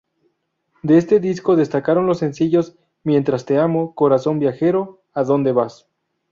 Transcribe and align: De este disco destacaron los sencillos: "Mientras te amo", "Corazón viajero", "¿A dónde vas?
De 0.81 0.97
este 0.97 1.19
disco 1.19 1.55
destacaron 1.55 2.07
los 2.07 2.17
sencillos: 2.17 2.75
"Mientras 3.03 3.45
te 3.45 3.59
amo", 3.59 3.93
"Corazón 3.93 4.39
viajero", 4.39 5.03
"¿A 5.13 5.23
dónde 5.23 5.51
vas? 5.51 5.87